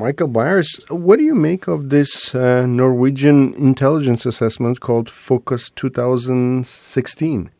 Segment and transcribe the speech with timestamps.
[0.00, 7.50] Michael Byers, what do you make of this uh, Norwegian intelligence assessment called Focus 2016?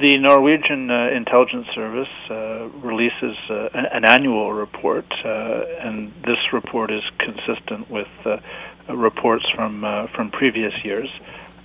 [0.00, 6.90] The Norwegian uh, intelligence service uh, releases uh, an annual report, uh, and this report
[6.90, 8.38] is consistent with uh,
[8.92, 9.82] reports from
[10.16, 11.08] from previous years.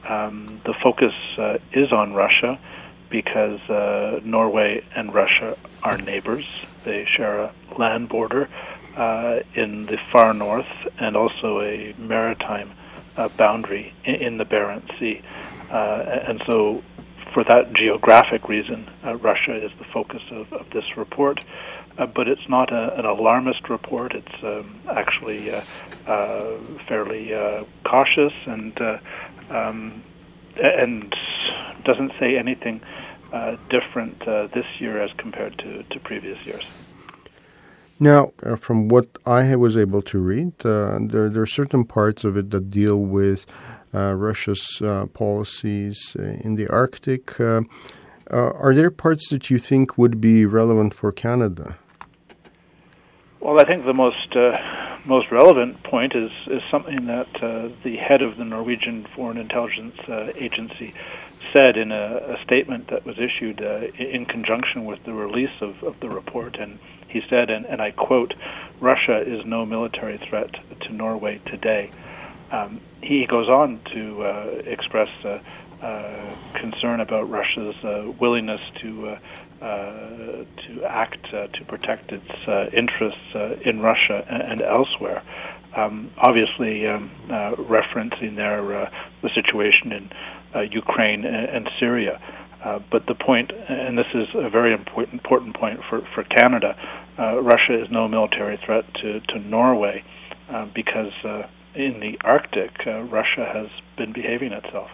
[0.07, 1.16] Um, the focus
[1.73, 2.59] is on Russia
[3.09, 3.59] because
[4.23, 6.45] Norway and Russia are neighbors.
[6.83, 8.49] They share a land border
[8.95, 10.67] uh, in the far north
[10.99, 12.71] and also a maritime
[13.17, 15.21] uh, boundary in, in, the Barents Sea.
[15.70, 16.81] Uh, and so,
[17.33, 21.41] for that geographic reason, uh, Russia is the focus of, of this report.
[21.97, 24.13] Uh, but it's not a, an alarmist report.
[24.13, 25.61] It's um, actually uh,
[26.88, 27.33] fairly
[27.83, 28.80] cautious and
[29.49, 30.03] um,
[30.58, 31.14] and
[31.84, 32.82] doesn't say anything
[33.32, 36.66] uh, different uh, this year as compared to, to previous years.
[38.00, 42.23] Now, uh, from what I was able to read, uh, there, there are certain parts
[42.23, 43.45] of it that deal with
[43.94, 47.40] uh, Russia's uh, policies in the Arctic.
[47.40, 51.78] are there parts that you think would be relevant for Canada?
[53.40, 54.36] Well, I think the most
[55.06, 57.31] most relevant point is is something that
[57.84, 59.95] the head of the Norwegian Foreign Intelligence
[60.36, 60.94] Agency
[61.56, 65.81] said in a, a statement that was issued uh, in conjunction with the release of,
[65.84, 68.34] of the report, and he said, and, and, I quote,
[68.81, 71.92] "Russia is no military threat to Norway today."
[72.52, 75.40] Um, he goes on to uh, express uh,
[75.81, 79.19] uh concern about Russia's uh, willingness to uh,
[79.59, 85.23] to act to protect its interests in Russia and, elsewhere.
[85.75, 88.89] Um, obviously, um, referencing there
[89.22, 90.09] the situation in
[90.56, 92.20] uh, Ukraine and, and Syria.
[92.64, 96.75] Uh, but the point, and this is a very important important point for for Canada,
[97.19, 100.03] uh, Russia is no military threat to to Norway
[100.50, 101.44] uh, because uh,
[101.75, 104.90] in the Arctic, uh, Russia has been behaving itself.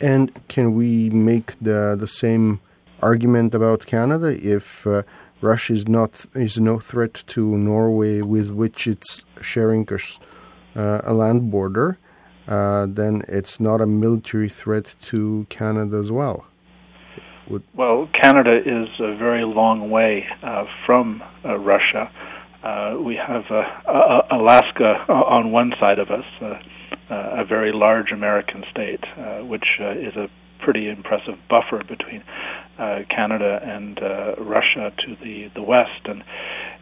[0.00, 2.60] And can we make the the same
[3.02, 5.02] argument about Canada if uh,
[5.40, 11.50] Russia is not is no threat to Norway with which it's sharing a, a land
[11.50, 11.98] border?
[12.48, 16.46] uh, then it's not a military threat to Canada as well.
[17.48, 22.10] Would well, Canada is a very long way uh, from uh, Russia.
[22.62, 26.58] Uh, we have uh, Alaska on one side of us, uh,
[27.10, 29.04] a very large American state,
[29.42, 30.28] which is a
[30.60, 32.22] pretty impressive buffer between
[32.76, 34.00] Canada and
[34.38, 36.02] Russia to the, the west.
[36.04, 36.22] And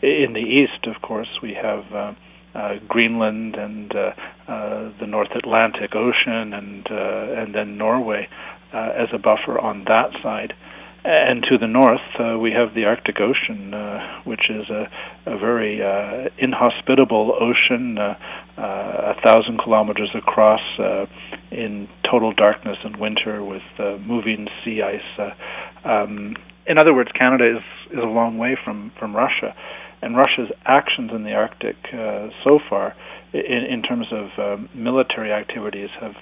[0.03, 2.17] in the east, of course, we have
[2.55, 4.12] uh, Greenland and uh,
[4.49, 8.28] uh, the North Atlantic Ocean and uh, and then Norway
[8.73, 10.55] uh, as a buffer on that side.
[11.03, 14.87] And to the north, uh, we have the Arctic Ocean, uh, which is a,
[15.25, 18.19] a very uh, inhospitable ocean, uh,
[18.59, 21.07] uh, a thousand kilometers across, uh,
[21.51, 25.33] in total darkness in winter with uh, moving sea ice.
[25.85, 26.37] Um,
[26.67, 29.55] in other words, Canada is is a long way from from Russia
[30.03, 32.95] and Russia's actions in the Arctic uh, so far,
[33.33, 36.15] in, in terms of uh, military activities, have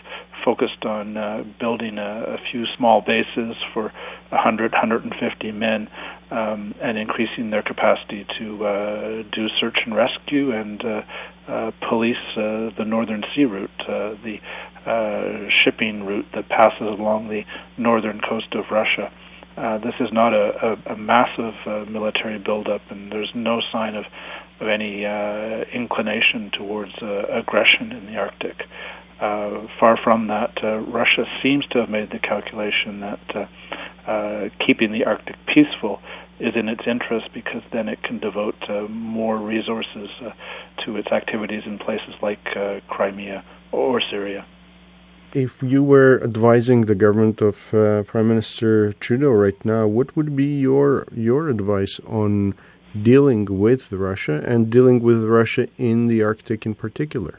[0.44, 3.92] focused on uh, building a, a, few small bases for
[4.30, 5.88] 100, 150 men,
[6.30, 11.02] um, and increasing their capacity to uh, do search and rescue and uh,
[11.48, 14.38] uh, police the Northern Sea route, the
[15.64, 17.44] shipping route that passes along the
[17.76, 19.10] northern coast of Russia.
[19.58, 23.96] Uh, this is not a, a, a massive uh, military buildup, and there's no sign
[23.96, 24.04] of,
[24.60, 28.54] of any uh, inclination towards uh, aggression in the Arctic.
[29.20, 33.48] Uh, far from that, uh, Russia seems to have made the calculation that
[34.64, 36.00] keeping the Arctic peaceful
[36.38, 38.54] is in its interest because then it can devote
[38.88, 40.08] more resources
[40.84, 42.38] to its activities in places like
[42.88, 44.46] Crimea or Syria
[45.34, 50.34] if you were advising the government of uh, Prime Minister Trudeau right now, what would
[50.34, 52.54] be your your advice on
[53.02, 57.38] dealing with Russia and dealing with Russia in the Arctic in particular?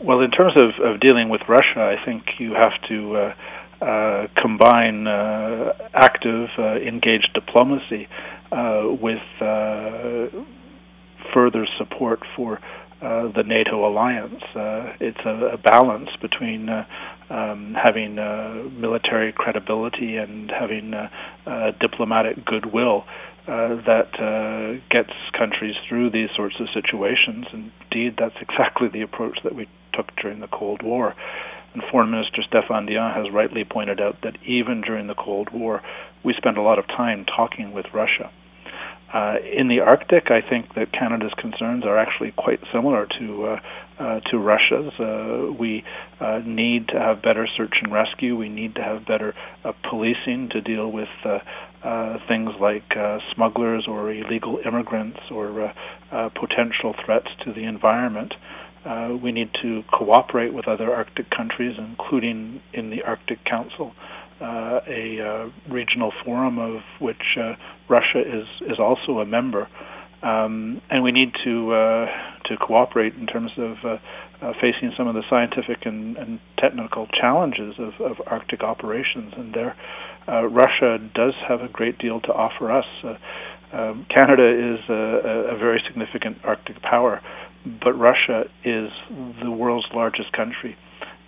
[0.00, 3.34] Well, in terms of, of dealing with Russia, I think you have to uh,
[3.82, 8.08] uh, combine uh, active, uh, engaged diplomacy
[8.52, 9.22] uh, with
[11.32, 12.60] further support for
[13.02, 14.42] the NATO alliance.
[14.54, 16.86] Uh, it's a, a, balance between uh,
[17.30, 23.04] um, having uh, military credibility and having uh, diplomatic goodwill
[23.46, 27.46] that gets countries through these sorts of situations.
[27.52, 31.14] Indeed, that's exactly the approach that we took during the Cold War.
[31.74, 35.82] And Foreign Minister Stéphane Dion has rightly pointed out that even during the Cold War,
[36.22, 38.30] we spent a lot of time talking with Russia.
[39.12, 43.60] Uh, in the Arctic, I think that Canada's concerns are actually quite similar to uh,
[43.98, 44.92] uh, to Russia's.
[44.98, 45.84] Uh, we
[46.18, 48.36] uh, need to have better search and rescue.
[48.36, 51.08] We need to have better uh, policing to deal with
[52.26, 52.84] things like
[53.34, 55.72] smugglers or illegal immigrants or
[56.10, 58.34] potential threats to the environment.
[59.22, 63.92] We need to cooperate with other Arctic countries, including in the Arctic Council,
[64.42, 67.54] uh, a uh, regional forum of which uh,
[67.88, 69.68] Russia is is also a member.
[70.22, 72.06] Um, and we need to uh,
[72.46, 73.98] to cooperate in terms of uh,
[74.40, 79.32] uh, facing some of the scientific and, and technical challenges of, of Arctic operations.
[79.36, 79.76] And there,
[80.28, 82.86] Russia does have a great deal to offer us.
[83.72, 87.20] Um, Canada is a, a very significant Arctic power,
[87.64, 88.90] but Russia is
[89.42, 90.76] the world's largest country,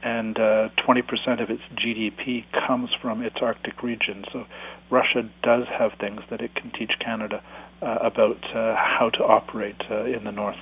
[0.05, 4.25] and uh, 20% of its GDP comes from its Arctic region.
[4.33, 4.45] So
[4.91, 7.43] Russia does have things that it can teach Canada
[7.81, 10.59] uh, about uh, how to operate uh, in the north.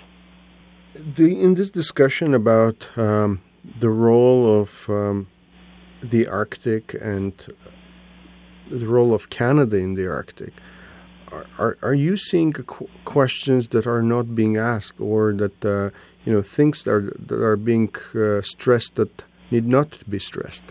[0.95, 3.43] The, in this discussion about um,
[3.81, 5.27] the role of um,
[6.01, 7.33] the Arctic and
[8.69, 10.53] the role of Canada in the Arctic,
[11.59, 12.53] are, are you seeing
[13.05, 15.91] questions that are not being asked or that uh,
[16.25, 20.65] you know things that are, that are being uh, stressed that need not be stressed?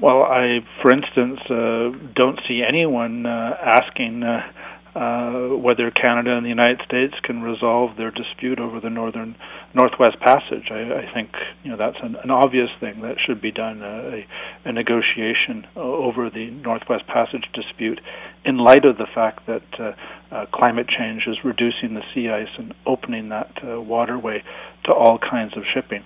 [0.00, 4.50] Well, I, for instance, uh, don't see anyone uh, asking uh,
[4.94, 9.36] uh, whether Canada and the United States can resolve their dispute over the northern
[9.74, 10.68] Northwest Passage.
[10.70, 11.32] I, I think
[11.62, 13.82] you know that's an, an obvious thing that should be done.
[13.82, 14.22] Uh,
[14.64, 18.00] a, a negotiation over the Northwest Passage dispute,
[18.46, 22.72] in light of the fact that uh, climate change is reducing the sea ice and
[22.86, 24.42] opening that waterway
[24.84, 26.02] to all kinds of shipping.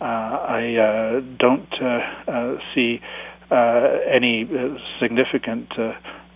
[0.00, 3.00] Uh, I uh, don't uh, see
[3.50, 4.48] any
[5.00, 5.68] significant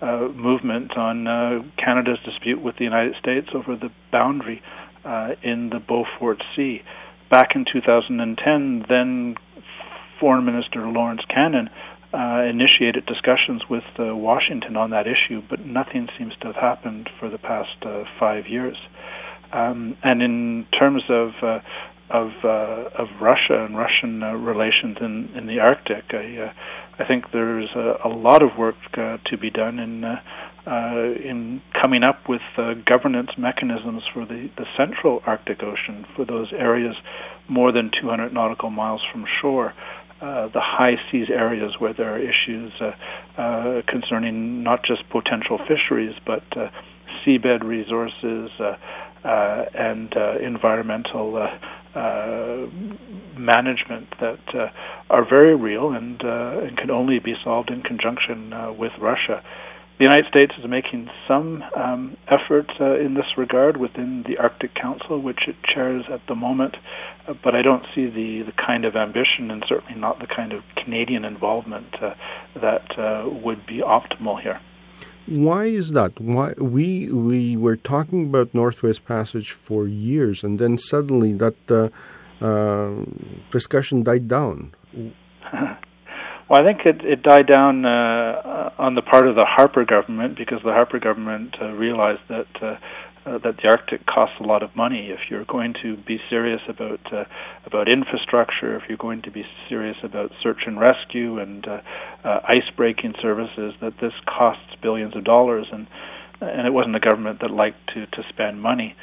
[0.02, 4.62] movement on Canada's dispute with the United States over the boundary
[5.42, 6.82] in the Beaufort Sea.
[7.30, 9.36] Back in 2010, then
[10.20, 11.70] Foreign Minister Lawrence Cannon
[12.12, 17.10] uh, initiated discussions with uh, Washington on that issue, but nothing seems to have happened
[17.18, 18.76] for the past uh, five years.
[19.52, 21.30] Um, and in terms of
[22.10, 26.52] of uh, of Russia and Russian uh, relations in in the Arctic, I
[26.98, 30.20] I think there's a, a lot of work uh, to be done in uh,
[30.66, 36.24] uh, in coming up with uh, governance mechanisms for the, the central Arctic Ocean, for
[36.24, 36.94] those areas
[37.48, 39.74] more than 200 nautical miles from shore,
[40.22, 42.92] uh, the high seas areas where there are issues uh,
[43.40, 46.68] uh, concerning not just potential fisheries but uh,
[47.26, 48.76] seabed resources uh,
[49.26, 51.46] uh, and uh, environmental
[51.94, 52.66] uh,
[53.38, 54.68] management that uh,
[55.10, 59.42] are very real and, uh, and can only be solved in conjunction uh, with Russia.
[59.98, 64.74] The United States is making some um, effort uh, in this regard within the Arctic
[64.74, 66.76] Council, which it chairs at the moment,
[67.28, 70.52] uh, but I don't see the, the kind of ambition and certainly not the kind
[70.52, 71.94] of Canadian involvement
[72.54, 74.60] that would be optimal here.
[75.26, 76.20] Why is that?
[76.20, 81.88] Why we we were talking about Northwest Passage for years, and then suddenly that uh,
[82.44, 83.04] uh,
[83.50, 84.74] discussion died down.
[86.46, 90.36] Well, I think it, it died down uh, on the part of the Harper government
[90.36, 92.78] because the Harper government uh, realized that
[93.26, 95.08] uh, that the Arctic costs a lot of money.
[95.10, 97.24] If you're going to be serious about uh,
[97.64, 101.80] about infrastructure, if you're going to be serious about search and rescue and uh,
[102.24, 105.86] uh, ice breaking services, that this costs billions of dollars, and
[106.40, 108.94] and it wasn't a government that liked to to spend money.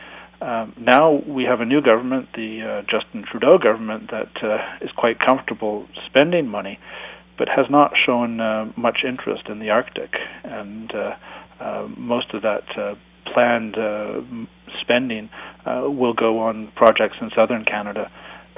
[0.42, 4.90] Um, now we have a new government, the uh, Justin Trudeau government, that uh, is
[4.98, 6.80] quite comfortable spending money,
[7.38, 11.16] but has not shown uh, much interest in the Arctic, and uh,
[11.60, 12.96] uh, most of that uh,
[13.34, 14.22] planned uh,
[14.82, 15.30] spending
[15.66, 18.12] uh, will go on projects in southern Canada.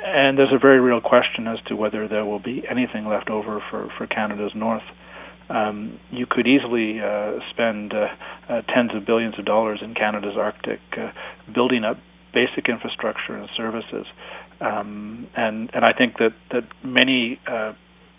[0.06, 3.64] And there's a very real question as to whether there will be anything left over
[3.70, 4.84] for, for Canada's north.
[5.50, 8.08] Um, you could easily uh, spend uh,
[8.50, 11.12] uh, tens of billions of dollars in Canada's Arctic uh,
[11.54, 11.98] building up
[12.34, 14.06] basic infrastructure and services.
[14.60, 17.74] Um, and and I think that that many uh,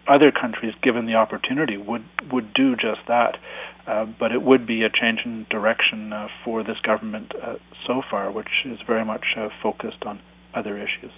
[0.07, 3.37] other countries, given the opportunity, would would do just that.
[3.87, 8.01] Uh, but it would be a change in direction uh, for this government uh, so
[8.11, 10.21] far, which is very much uh, focused on
[10.55, 11.13] other issues.